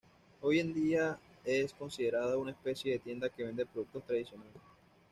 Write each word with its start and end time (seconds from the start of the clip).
Hoy 0.41 0.59
en 0.59 0.73
día 0.73 1.19
es 1.45 1.75
considerada 1.75 2.35
una 2.35 2.49
especie 2.49 2.91
de 2.93 2.97
tienda 2.97 3.29
que 3.29 3.43
vende 3.43 3.67
productos 3.67 4.03
tradicionales. 4.03 4.57